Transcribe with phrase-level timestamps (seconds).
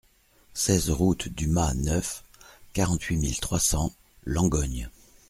[0.55, 2.23] seize route du Mas Neuf,
[2.73, 3.93] quarante-huit mille trois cents
[4.25, 4.89] Langogne